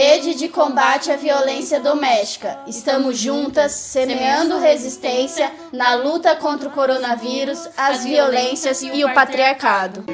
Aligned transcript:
Rede 0.00 0.36
de 0.36 0.48
combate 0.48 1.10
à 1.10 1.16
violência 1.16 1.80
doméstica. 1.80 2.56
Estamos 2.68 3.18
juntas, 3.18 3.72
semeando 3.72 4.56
resistência 4.56 5.50
na 5.72 5.96
luta 5.96 6.36
contra 6.36 6.68
o 6.68 6.70
coronavírus, 6.70 7.68
as 7.76 8.04
violências 8.04 8.80
e 8.80 9.04
o 9.04 9.12
patriarcado. 9.12 10.04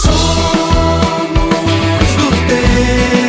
Somos 0.00 0.22
do 2.16 2.30
tempo, 2.48 3.21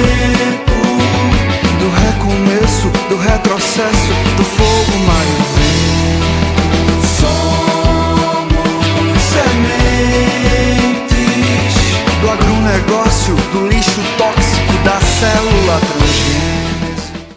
célula. 15.23 15.79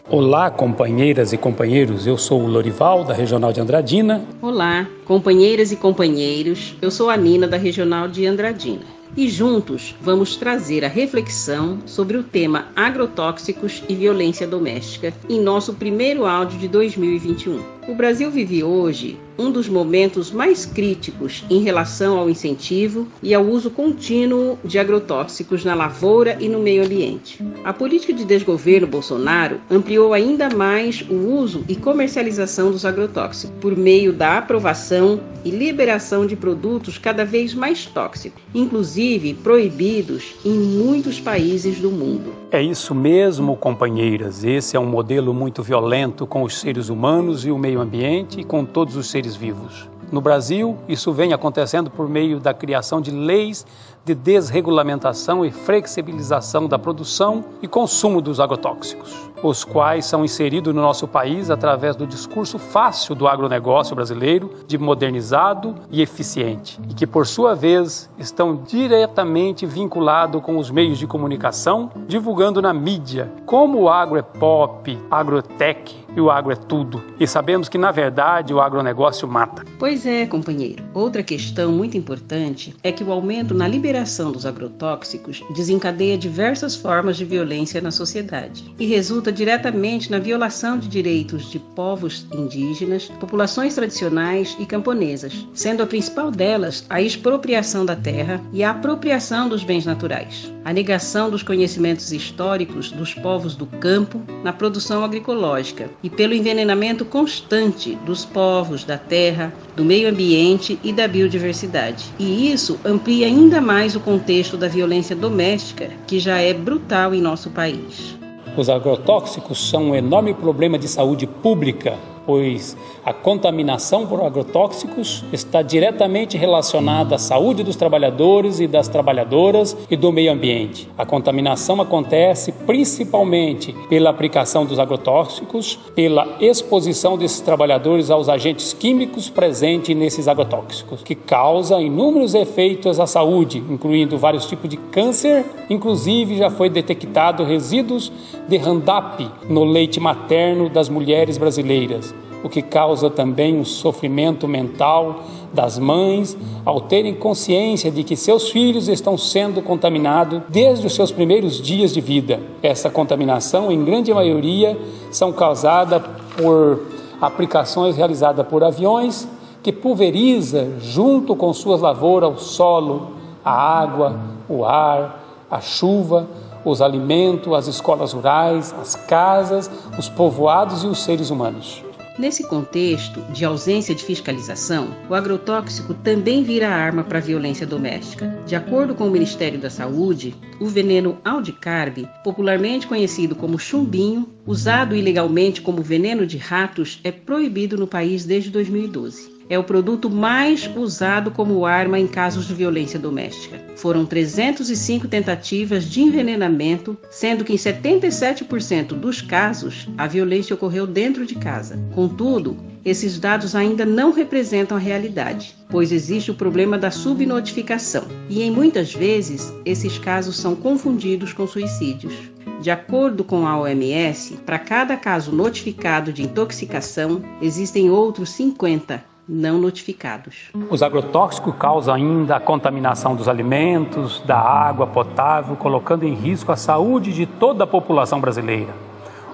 Olá, 0.08 0.50
companheiras 0.50 1.32
e 1.32 1.38
companheiros. 1.38 2.04
Eu 2.04 2.18
sou 2.18 2.42
o 2.42 2.46
Lorival, 2.48 3.04
da 3.04 3.14
Regional 3.14 3.52
de 3.52 3.60
Andradina. 3.60 4.24
Olá, 4.42 4.88
companheiras 5.04 5.70
e 5.70 5.76
companheiros. 5.76 6.74
Eu 6.82 6.90
sou 6.90 7.08
a 7.08 7.16
Nina, 7.16 7.46
da 7.46 7.56
Regional 7.56 8.08
de 8.08 8.26
Andradina. 8.26 8.82
E 9.16 9.28
juntos 9.28 9.94
vamos 10.00 10.34
trazer 10.36 10.84
a 10.84 10.88
reflexão 10.88 11.78
sobre 11.86 12.16
o 12.16 12.24
tema 12.24 12.66
agrotóxicos 12.74 13.82
e 13.88 13.94
violência 13.94 14.48
doméstica 14.48 15.14
em 15.28 15.40
nosso 15.40 15.72
primeiro 15.74 16.26
áudio 16.26 16.58
de 16.58 16.66
2021. 16.66 17.75
O 17.88 17.94
Brasil 17.94 18.32
vive 18.32 18.64
hoje 18.64 19.16
um 19.38 19.50
dos 19.50 19.68
momentos 19.68 20.32
mais 20.32 20.66
críticos 20.66 21.44
em 21.48 21.62
relação 21.62 22.18
ao 22.18 22.28
incentivo 22.28 23.06
e 23.22 23.34
ao 23.34 23.44
uso 23.44 23.70
contínuo 23.70 24.58
de 24.64 24.78
agrotóxicos 24.78 25.64
na 25.64 25.74
lavoura 25.74 26.36
e 26.40 26.48
no 26.48 26.58
meio 26.58 26.84
ambiente. 26.84 27.38
A 27.64 27.72
política 27.72 28.12
de 28.12 28.24
desgoverno 28.24 28.86
Bolsonaro 28.86 29.60
ampliou 29.70 30.12
ainda 30.12 30.48
mais 30.50 31.04
o 31.08 31.14
uso 31.14 31.64
e 31.68 31.76
comercialização 31.76 32.70
dos 32.70 32.84
agrotóxicos 32.84 33.54
por 33.60 33.76
meio 33.76 34.12
da 34.12 34.38
aprovação 34.38 35.20
e 35.44 35.50
liberação 35.50 36.26
de 36.26 36.34
produtos 36.34 36.98
cada 36.98 37.24
vez 37.24 37.54
mais 37.54 37.86
tóxicos, 37.86 38.42
inclusive 38.52 39.34
proibidos 39.34 40.34
em 40.44 40.58
muitos 40.58 41.20
países 41.20 41.78
do 41.78 41.90
mundo. 41.90 42.32
É 42.50 42.60
isso 42.60 42.94
mesmo, 42.94 43.56
companheiras. 43.56 44.42
Esse 44.42 44.76
é 44.76 44.80
um 44.80 44.86
modelo 44.86 45.32
muito 45.32 45.62
violento 45.62 46.26
com 46.26 46.42
os 46.42 46.58
seres 46.58 46.88
humanos 46.88 47.44
e 47.44 47.50
o 47.50 47.58
meio 47.58 47.75
ambiente 47.80 48.40
e 48.40 48.44
com 48.44 48.64
todos 48.64 48.96
os 48.96 49.10
seres 49.10 49.36
vivos. 49.36 49.88
No 50.10 50.20
Brasil, 50.20 50.76
isso 50.88 51.12
vem 51.12 51.32
acontecendo 51.32 51.90
por 51.90 52.08
meio 52.08 52.38
da 52.38 52.54
criação 52.54 53.00
de 53.00 53.10
leis 53.10 53.66
de 54.06 54.14
desregulamentação 54.14 55.44
e 55.44 55.50
flexibilização 55.50 56.68
da 56.68 56.78
produção 56.78 57.44
e 57.60 57.66
consumo 57.66 58.20
dos 58.20 58.38
agrotóxicos, 58.38 59.12
os 59.42 59.64
quais 59.64 60.06
são 60.06 60.24
inseridos 60.24 60.72
no 60.72 60.80
nosso 60.80 61.08
país 61.08 61.50
através 61.50 61.96
do 61.96 62.06
discurso 62.06 62.56
fácil 62.56 63.16
do 63.16 63.26
agronegócio 63.26 63.96
brasileiro 63.96 64.52
de 64.64 64.78
modernizado 64.78 65.74
e 65.90 66.00
eficiente, 66.00 66.78
e 66.88 66.94
que, 66.94 67.04
por 67.04 67.26
sua 67.26 67.56
vez, 67.56 68.08
estão 68.16 68.54
diretamente 68.64 69.66
vinculados 69.66 70.40
com 70.40 70.56
os 70.56 70.70
meios 70.70 70.98
de 70.98 71.06
comunicação, 71.08 71.90
divulgando 72.06 72.62
na 72.62 72.72
mídia 72.72 73.32
como 73.44 73.80
o 73.80 73.88
agro 73.88 74.16
é 74.16 74.22
pop, 74.22 74.96
agrotech 75.10 76.06
e 76.16 76.20
o 76.20 76.30
agro 76.30 76.52
é 76.52 76.56
tudo. 76.56 77.02
E 77.18 77.26
sabemos 77.26 77.68
que, 77.68 77.76
na 77.76 77.90
verdade, 77.90 78.54
o 78.54 78.60
agronegócio 78.60 79.26
mata. 79.26 79.64
Pois 79.78 80.06
é, 80.06 80.26
companheiro. 80.26 80.84
Outra 80.94 81.22
questão 81.22 81.72
muito 81.72 81.98
importante 81.98 82.74
é 82.82 82.90
que 82.90 83.04
o 83.04 83.12
aumento 83.12 83.52
na 83.52 83.68
liberação 83.68 83.95
dos 84.32 84.44
agrotóxicos 84.44 85.42
desencadeia 85.54 86.18
diversas 86.18 86.76
formas 86.76 87.16
de 87.16 87.24
violência 87.24 87.80
na 87.80 87.90
sociedade 87.90 88.64
e 88.78 88.84
resulta 88.84 89.32
diretamente 89.32 90.10
na 90.10 90.18
violação 90.18 90.78
de 90.78 90.86
direitos 90.86 91.50
de 91.50 91.58
povos 91.58 92.26
indígenas, 92.32 93.06
populações 93.18 93.74
tradicionais 93.74 94.54
e 94.58 94.66
camponesas, 94.66 95.46
sendo 95.54 95.82
a 95.82 95.86
principal 95.86 96.30
delas 96.30 96.84
a 96.90 97.00
expropriação 97.00 97.86
da 97.86 97.96
terra 97.96 98.40
e 98.52 98.62
a 98.62 98.70
apropriação 98.70 99.48
dos 99.48 99.64
bens 99.64 99.86
naturais, 99.86 100.52
a 100.64 100.72
negação 100.72 101.30
dos 101.30 101.42
conhecimentos 101.42 102.12
históricos 102.12 102.90
dos 102.90 103.14
povos 103.14 103.54
do 103.54 103.66
campo 103.66 104.20
na 104.42 104.52
produção 104.52 105.04
agroecológica 105.04 105.88
e 106.02 106.10
pelo 106.10 106.34
envenenamento 106.34 107.04
constante 107.04 107.94
dos 108.04 108.24
povos, 108.24 108.84
da 108.84 108.98
terra, 108.98 109.52
do 109.74 109.84
meio 109.84 110.08
ambiente 110.08 110.78
e 110.82 110.92
da 110.92 111.08
biodiversidade. 111.08 112.04
E 112.18 112.52
isso 112.52 112.78
amplia 112.84 113.26
ainda 113.26 113.60
mais 113.60 113.85
o 113.94 114.00
contexto 114.00 114.56
da 114.56 114.68
violência 114.68 115.14
doméstica, 115.14 115.90
que 116.06 116.18
já 116.18 116.38
é 116.38 116.52
brutal 116.52 117.14
em 117.14 117.20
nosso 117.20 117.50
país. 117.50 118.18
Os 118.56 118.70
agrotóxicos 118.70 119.68
são 119.68 119.90
um 119.90 119.94
enorme 119.94 120.32
problema 120.32 120.78
de 120.78 120.88
saúde 120.88 121.26
pública 121.26 121.98
pois 122.26 122.76
a 123.04 123.12
contaminação 123.12 124.04
por 124.04 124.20
agrotóxicos 124.20 125.24
está 125.32 125.62
diretamente 125.62 126.36
relacionada 126.36 127.14
à 127.14 127.18
saúde 127.18 127.62
dos 127.62 127.76
trabalhadores 127.76 128.58
e 128.58 128.66
das 128.66 128.88
trabalhadoras 128.88 129.76
e 129.88 129.96
do 129.96 130.10
meio 130.10 130.32
ambiente. 130.32 130.88
A 130.98 131.06
contaminação 131.06 131.80
acontece 131.80 132.50
principalmente 132.50 133.72
pela 133.88 134.10
aplicação 134.10 134.66
dos 134.66 134.80
agrotóxicos, 134.80 135.78
pela 135.94 136.36
exposição 136.40 137.16
desses 137.16 137.40
trabalhadores 137.40 138.10
aos 138.10 138.28
agentes 138.28 138.72
químicos 138.72 139.30
presentes 139.30 139.96
nesses 139.96 140.26
agrotóxicos, 140.26 141.04
que 141.04 141.14
causa 141.14 141.80
inúmeros 141.80 142.34
efeitos 142.34 142.98
à 142.98 143.06
saúde, 143.06 143.62
incluindo 143.70 144.18
vários 144.18 144.46
tipos 144.46 144.68
de 144.68 144.76
câncer, 144.76 145.44
inclusive 145.70 146.38
já 146.38 146.50
foi 146.50 146.68
detectado 146.68 147.44
resíduos 147.44 148.10
de 148.48 148.56
Roundup 148.56 149.30
no 149.48 149.62
leite 149.62 150.00
materno 150.00 150.68
das 150.68 150.88
mulheres 150.88 151.38
brasileiras 151.38 152.15
o 152.42 152.48
que 152.48 152.62
causa 152.62 153.10
também 153.10 153.58
um 153.58 153.64
sofrimento 153.64 154.46
mental 154.46 155.24
das 155.52 155.78
mães 155.78 156.36
ao 156.64 156.80
terem 156.80 157.14
consciência 157.14 157.90
de 157.90 158.04
que 158.04 158.16
seus 158.16 158.50
filhos 158.50 158.88
estão 158.88 159.16
sendo 159.16 159.62
contaminados 159.62 160.42
desde 160.48 160.86
os 160.86 160.94
seus 160.94 161.10
primeiros 161.10 161.60
dias 161.60 161.92
de 161.92 162.00
vida. 162.00 162.40
Essa 162.62 162.90
contaminação, 162.90 163.72
em 163.72 163.84
grande 163.84 164.12
maioria, 164.12 164.78
são 165.10 165.32
causadas 165.32 166.02
por 166.36 166.82
aplicações 167.20 167.96
realizadas 167.96 168.46
por 168.46 168.62
aviões 168.62 169.26
que 169.62 169.72
pulveriza 169.72 170.74
junto 170.80 171.34
com 171.34 171.52
suas 171.52 171.80
lavouras 171.80 172.30
o 172.34 172.38
solo, 172.38 173.12
a 173.44 173.50
água, 173.50 174.20
o 174.48 174.64
ar, 174.64 175.24
a 175.50 175.60
chuva, 175.60 176.28
os 176.64 176.82
alimentos, 176.82 177.52
as 177.52 177.66
escolas 177.66 178.12
rurais, 178.12 178.74
as 178.80 178.94
casas, 178.94 179.70
os 179.96 180.08
povoados 180.08 180.82
e 180.82 180.86
os 180.86 180.98
seres 180.98 181.30
humanos. 181.30 181.85
Nesse 182.18 182.48
contexto 182.48 183.20
de 183.30 183.44
ausência 183.44 183.94
de 183.94 184.02
fiscalização, 184.02 184.96
o 185.08 185.14
agrotóxico 185.14 185.92
também 185.92 186.42
vira 186.42 186.68
arma 186.68 187.04
para 187.04 187.18
a 187.18 187.22
violência 187.22 187.66
doméstica. 187.66 188.42
De 188.46 188.56
acordo 188.56 188.94
com 188.94 189.06
o 189.06 189.10
Ministério 189.10 189.58
da 189.58 189.68
Saúde, 189.68 190.34
o 190.58 190.66
veneno 190.66 191.18
Aldicarb, 191.22 192.08
popularmente 192.24 192.86
conhecido 192.86 193.36
como 193.36 193.58
chumbinho, 193.58 194.26
usado 194.46 194.96
ilegalmente 194.96 195.60
como 195.60 195.82
veneno 195.82 196.26
de 196.26 196.38
ratos, 196.38 197.00
é 197.04 197.12
proibido 197.12 197.76
no 197.76 197.86
país 197.86 198.24
desde 198.24 198.50
2012 198.50 199.35
é 199.48 199.58
o 199.58 199.64
produto 199.64 200.10
mais 200.10 200.68
usado 200.76 201.30
como 201.30 201.64
arma 201.64 201.98
em 201.98 202.06
casos 202.06 202.46
de 202.46 202.54
violência 202.54 202.98
doméstica. 202.98 203.60
Foram 203.76 204.04
305 204.04 205.06
tentativas 205.08 205.84
de 205.84 206.00
envenenamento, 206.00 206.96
sendo 207.10 207.44
que 207.44 207.52
em 207.52 207.56
77% 207.56 208.88
dos 208.94 209.22
casos 209.22 209.88
a 209.96 210.06
violência 210.06 210.54
ocorreu 210.54 210.86
dentro 210.86 211.24
de 211.24 211.34
casa. 211.36 211.78
Contudo, 211.94 212.56
esses 212.84 213.18
dados 213.18 213.54
ainda 213.54 213.84
não 213.84 214.12
representam 214.12 214.76
a 214.76 214.80
realidade, 214.80 215.54
pois 215.68 215.90
existe 215.92 216.30
o 216.30 216.34
problema 216.34 216.78
da 216.78 216.90
subnotificação, 216.90 218.04
e 218.28 218.42
em 218.42 218.50
muitas 218.50 218.94
vezes 218.94 219.52
esses 219.64 219.98
casos 219.98 220.36
são 220.36 220.54
confundidos 220.54 221.32
com 221.32 221.46
suicídios. 221.46 222.14
De 222.60 222.70
acordo 222.70 223.22
com 223.22 223.46
a 223.46 223.60
OMS, 223.60 224.38
para 224.46 224.58
cada 224.58 224.96
caso 224.96 225.30
notificado 225.30 226.12
de 226.12 226.22
intoxicação, 226.22 227.22
existem 227.42 227.90
outros 227.90 228.30
50 228.30 229.15
não 229.28 229.58
notificados. 229.58 230.50
Os 230.70 230.82
agrotóxicos 230.82 231.54
causam 231.58 231.94
ainda 231.94 232.36
a 232.36 232.40
contaminação 232.40 233.16
dos 233.16 233.28
alimentos, 233.28 234.22
da 234.24 234.38
água 234.38 234.86
potável, 234.86 235.56
colocando 235.56 236.04
em 236.04 236.14
risco 236.14 236.52
a 236.52 236.56
saúde 236.56 237.12
de 237.12 237.26
toda 237.26 237.64
a 237.64 237.66
população 237.66 238.20
brasileira. 238.20 238.86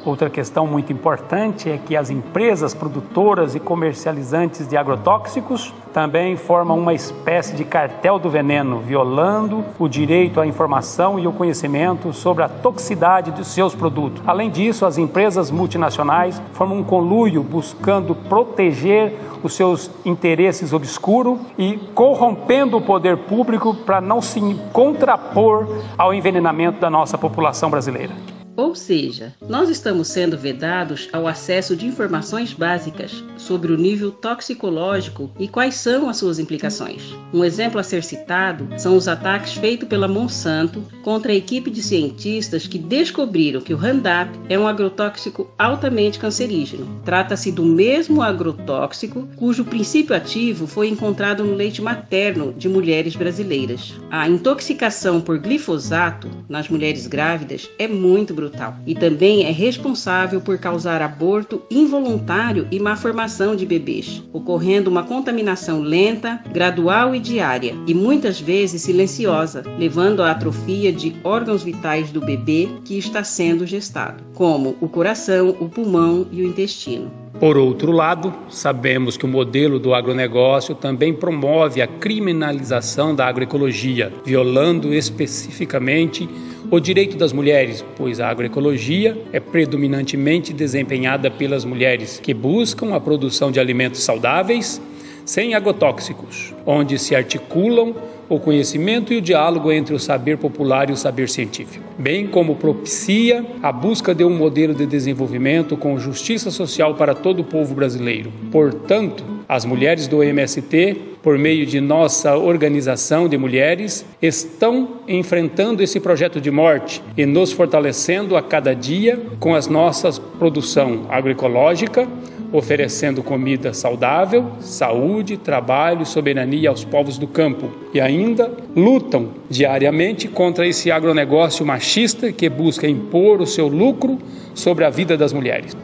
Outra 0.05 0.29
questão 0.29 0.67
muito 0.67 0.93
importante 0.93 1.71
é 1.71 1.79
que 1.79 1.97
as 1.97 2.11
empresas 2.11 2.75
produtoras 2.75 3.55
e 3.55 3.61
comercializantes 3.61 4.67
de 4.67 4.77
agrotóxicos 4.77 5.73
também 5.93 6.37
formam 6.37 6.77
uma 6.77 6.93
espécie 6.93 7.55
de 7.55 7.65
cartel 7.65 8.19
do 8.19 8.29
veneno, 8.29 8.81
violando 8.81 9.65
o 9.79 9.87
direito 9.87 10.41
à 10.41 10.47
informação 10.47 11.21
e 11.21 11.27
o 11.29 11.33
conhecimento 11.33 12.13
sobre 12.13 12.43
a 12.43 12.49
toxicidade 12.49 13.31
de 13.31 13.47
seus 13.47 13.77
produtos. 13.77 14.21
Além 14.27 14.51
disso, 14.51 14.85
as 14.85 14.99
empresas 14.99 15.53
multinacionais 15.53 16.43
formam 16.53 16.79
um 16.79 16.85
conluio 16.85 17.41
buscando 17.41 18.13
proteger 18.13 19.17
os 19.43 19.55
seus 19.55 19.91
interesses 20.05 20.73
obscuros 20.73 21.39
e 21.59 21.77
corrompendo 21.95 22.77
o 22.77 22.83
poder 22.83 23.17
público 23.17 23.75
para 23.75 24.01
não 24.01 24.21
se 24.21 24.41
contrapor 24.73 25.69
ao 25.97 26.15
envenenamento 26.15 26.81
da 26.81 26.91
nossa 26.91 27.19
população 27.19 27.71
brasileira. 27.71 28.15
Ou 28.55 28.75
seja, 28.75 29.33
nós 29.49 29.71
estamos 29.71 30.09
sendo 30.09 30.37
vedados 30.37 31.09
ao 31.11 31.27
acesso 31.27 31.75
de 31.75 31.87
informações 31.87 32.53
básicas 32.53 33.25
sobre 33.39 33.73
o 33.73 33.79
nível 33.79 34.11
toxicológico 34.11 35.31
e 35.39 35.49
quais 35.49 35.77
são 35.77 36.09
as 36.09 36.19
suas 36.19 36.39
implicações. 36.39 37.15
Um 37.33 37.43
exemplo 37.43 37.81
a 37.81 37.83
ser 37.83 38.05
citado 38.05 38.69
são 38.79 38.95
os 38.95 39.09
ataques 39.09 39.55
feitos 39.55 39.89
pela 39.89 40.07
Monsanto 40.07 40.83
contra 41.03 41.33
a 41.33 41.35
equipe 41.35 41.71
de 41.71 41.83
cientistas 41.83 42.67
que 42.67 42.79
descobriram 42.79 43.63
que 43.63 43.73
o 43.73 43.77
Roundup 43.77 44.31
é 44.51 44.59
um 44.59 44.69
agrotóxico 44.69 45.51
altamente 45.59 46.19
cancerígeno. 46.19 47.01
Trata-se 47.05 47.51
do 47.51 47.65
mesmo 47.65 48.21
agrotóxico 48.21 49.27
cujo 49.37 49.65
princípio 49.65 50.15
ativo 50.15 50.67
foi 50.67 50.89
encontrado 50.89 51.43
no 51.43 51.55
leite 51.55 51.81
materno 51.81 52.53
de 52.53 52.69
mulheres 52.69 53.17
brasileiras. 53.17 53.95
A 54.11 54.29
intoxicação 54.29 55.23
por 55.23 55.39
glifosato 55.39 56.29
nas 56.49 56.69
mulheres 56.69 57.07
grávidas 57.07 57.71
é 57.79 57.89
muito 57.89 58.35
brutal 58.43 58.75
e 58.87 58.95
também 58.95 59.45
é 59.45 59.51
responsável 59.51 60.41
por 60.41 60.59
causar 60.59 61.01
aborto 61.01 61.63
involuntário 61.71 62.67
e 62.71 62.81
má 62.81 62.97
formação 62.97 63.55
de 63.55 63.65
bebês, 63.65 64.23
ocorrendo 64.33 64.91
uma 64.91 65.05
contaminação 65.05 65.81
lenta, 65.81 66.43
gradual 66.53 67.15
e 67.15 67.21
diária, 67.21 67.75
e 67.87 67.95
muitas 67.95 68.41
vezes 68.41 68.83
silenciosa, 68.83 69.63
levando 69.79 70.23
à 70.23 70.33
atrofia 70.33 70.93
de 70.93 71.15
órgãos 71.23 71.63
vitais 71.63 72.11
do 72.11 72.21
bebê 72.21 72.69
que 72.85 72.99
está 72.99 73.23
sendo 73.23 73.67
gestado, 73.67 74.25
como 74.35 74.77
o 74.81 74.89
coração, 74.89 75.51
o 75.61 75.69
pulmão 75.69 76.27
e 76.33 76.43
o 76.43 76.47
intestino. 76.47 77.22
Por 77.41 77.57
outro 77.57 77.91
lado, 77.91 78.33
sabemos 78.49 79.17
que 79.17 79.25
o 79.25 79.29
modelo 79.29 79.79
do 79.79 79.95
agronegócio 79.95 80.75
também 80.75 81.13
promove 81.13 81.81
a 81.81 81.87
criminalização 81.87 83.15
da 83.15 83.27
agroecologia, 83.27 84.13
violando 84.25 84.95
especificamente 84.95 86.29
o 86.71 86.79
direito 86.79 87.17
das 87.17 87.33
mulheres, 87.33 87.85
pois 87.97 88.21
a 88.21 88.29
agroecologia 88.29 89.21
é 89.33 89.41
predominantemente 89.41 90.53
desempenhada 90.53 91.31
pelas 91.31 91.65
mulheres 91.65 92.21
que 92.23 92.33
buscam 92.33 92.95
a 92.95 93.01
produção 93.01 93.51
de 93.51 93.59
alimentos 93.59 94.03
saudáveis 94.03 94.81
sem 95.25 95.55
agrotóxicos, 95.55 96.55
onde 96.67 96.99
se 96.99 97.15
articulam 97.15 97.95
o 98.29 98.41
conhecimento 98.41 99.13
e 99.13 99.19
o 99.19 99.21
diálogo 99.21 99.71
entre 99.71 99.95
o 99.95 99.99
saber 99.99 100.39
popular 100.39 100.89
e 100.89 100.93
o 100.93 100.97
saber 100.97 101.29
científico, 101.29 101.85
bem 101.99 102.27
como 102.27 102.57
propicia 102.57 103.45
a 103.63 103.71
busca 103.71 104.15
de 104.15 104.25
um 104.25 104.35
modelo 104.35 104.75
de 104.75 104.87
desenvolvimento 104.87 105.77
com 105.77 105.99
justiça 105.99 106.51
social 106.51 106.95
para 106.95 107.15
todo 107.15 107.41
o 107.41 107.45
povo 107.45 107.75
brasileiro. 107.75 108.33
Portanto, 108.51 109.23
as 109.47 109.67
mulheres 109.67 110.09
do 110.09 110.23
MST, 110.23 110.97
por 111.23 111.37
meio 111.37 111.67
de 111.67 111.79
nossa 111.79 112.37
organização 112.39 113.29
de 113.29 113.37
mulheres, 113.37 114.03
estão 114.23 115.03
enfrentando 115.07 115.83
esse 115.83 116.01
projeto 116.01 116.41
de 116.41 116.51
morte 116.51 117.03
e 117.19 117.27
nos 117.27 117.53
fortalecendo 117.53 118.35
a 118.35 118.43
cada 118.43 118.75
dia 118.75 119.21
com 119.39 119.55
as 119.55 119.67
nossas 119.67 120.19
produção 120.19 121.05
agroecológica, 121.11 122.09
oferecendo 122.53 123.23
comida 123.23 123.73
saudável, 123.73 124.53
saúde, 124.61 125.37
trabalho 125.37 126.03
e 126.03 126.07
soberania 126.07 126.69
aos 126.69 126.85
povos 126.85 127.17
do 127.17 127.27
campo. 127.27 127.71
E 127.95 128.01
ainda 128.01 128.51
lutam 128.77 129.29
diariamente 129.49 130.29
contra 130.29 130.67
esse 130.67 130.91
agronegócio 130.91 131.65
machista 131.65 132.31
que 132.31 132.49
busca 132.49 132.87
impor 132.87 133.41
o 133.41 133.47
seu 133.47 133.69
lucro 133.69 134.19
sobre 134.55 134.85
a 134.85 134.91
vida 134.91 135.17
das 135.17 135.33
mulheres. 135.33 135.77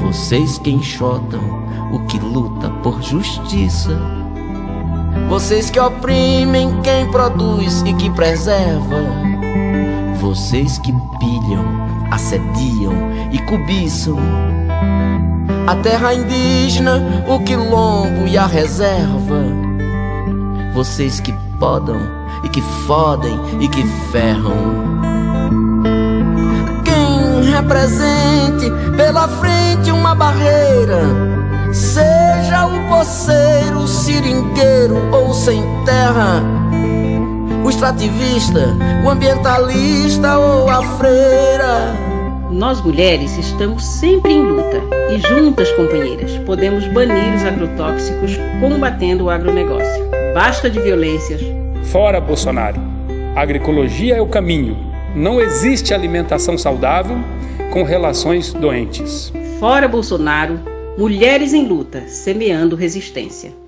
Vocês 0.00 0.58
que 0.58 0.70
enxotam 0.70 1.40
o 1.92 2.04
que 2.06 2.18
luta 2.18 2.68
por 2.82 3.00
justiça. 3.00 3.96
Vocês 5.28 5.70
que 5.70 5.78
oprimem 5.78 6.80
quem 6.82 7.10
produz 7.10 7.82
e 7.82 7.94
que 7.94 8.10
preserva. 8.10 9.04
Vocês 10.20 10.78
que 10.78 10.92
pilham, 11.18 11.64
assediam 12.10 12.94
e 13.32 13.38
cobiçam 13.40 14.16
a 15.66 15.74
terra 15.76 16.14
indígena, 16.14 17.02
o 17.26 17.40
quilombo 17.40 18.26
e 18.26 18.38
a 18.38 18.46
reserva. 18.46 19.42
Vocês 20.72 21.18
que 21.18 21.32
podam 21.58 21.98
e 22.44 22.48
que 22.48 22.62
fodem 22.86 23.38
e 23.60 23.66
que 23.66 23.82
ferram. 24.12 24.86
Quem 26.84 27.50
represente 27.50 28.70
pela 28.96 29.26
frente 29.26 29.90
uma 29.90 30.14
barreira, 30.14 31.00
seja 31.72 32.66
o 32.66 32.88
poceiro, 32.88 33.80
o 33.80 33.88
seringueiro 33.88 34.96
ou 35.12 35.34
sem 35.34 35.62
terra. 35.84 36.42
O 37.64 37.68
extrativista, 37.68 38.76
o 39.04 39.10
ambientalista 39.10 40.38
ou 40.38 40.70
a 40.70 40.82
freira 40.96 42.05
nós 42.50 42.80
mulheres 42.80 43.36
estamos 43.36 43.84
sempre 43.84 44.32
em 44.32 44.42
luta 44.42 44.80
e 45.10 45.18
juntas, 45.18 45.70
companheiras, 45.72 46.38
podemos 46.38 46.86
banir 46.88 47.34
os 47.34 47.44
agrotóxicos 47.44 48.38
combatendo 48.60 49.24
o 49.24 49.30
agronegócio. 49.30 50.04
Basta 50.32 50.70
de 50.70 50.78
violências. 50.80 51.40
Fora 51.84 52.20
Bolsonaro. 52.20 52.80
A 53.34 53.40
agroecologia 53.40 54.16
é 54.16 54.20
o 54.20 54.28
caminho. 54.28 54.76
Não 55.14 55.40
existe 55.40 55.92
alimentação 55.92 56.56
saudável 56.56 57.16
com 57.72 57.82
relações 57.82 58.52
doentes. 58.52 59.32
Fora 59.58 59.88
Bolsonaro. 59.88 60.60
Mulheres 60.96 61.52
em 61.52 61.66
luta, 61.66 62.02
semeando 62.06 62.76
resistência. 62.76 63.52